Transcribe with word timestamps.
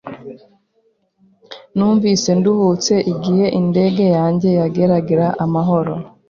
Numvise 1.75 2.29
nduhutse 2.39 2.93
igihe 3.13 3.45
indege 3.59 4.03
yanjye 4.17 4.49
yageraga 4.59 5.23
amahoro. 5.45 5.93